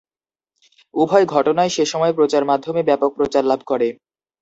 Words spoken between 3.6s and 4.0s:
করে।